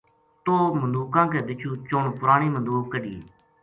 توہ 0.43 0.63
مدوکاں 0.79 1.25
کے 1.31 1.39
بِچوں 1.47 1.75
چُن 1.89 2.05
پرانی 2.19 2.47
مدوک 2.55 2.83
کڈھنیے‘‘ 2.91 3.25